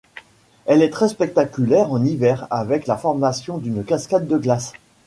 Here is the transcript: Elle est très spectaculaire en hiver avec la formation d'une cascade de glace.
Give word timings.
Elle 0.65 0.81
est 0.81 0.89
très 0.89 1.09
spectaculaire 1.09 1.91
en 1.91 2.03
hiver 2.03 2.47
avec 2.49 2.87
la 2.87 2.97
formation 2.97 3.59
d'une 3.59 3.83
cascade 3.85 4.27
de 4.27 4.39
glace. 4.39 4.73